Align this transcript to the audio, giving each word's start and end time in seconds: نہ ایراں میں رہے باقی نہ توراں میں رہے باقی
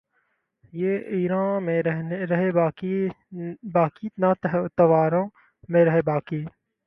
نہ 0.73 0.93
ایراں 1.07 1.59
میں 1.61 1.81
رہے 1.83 2.51
باقی 2.51 4.07
نہ 4.17 4.33
توراں 4.77 5.25
میں 5.69 5.85
رہے 5.85 6.01
باقی 6.01 6.43